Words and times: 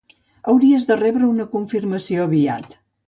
Hauries 0.53 0.87
de 0.91 0.97
rebre 1.01 1.29
una 1.35 1.47
confirmació 1.53 2.25
aviat. 2.31 2.75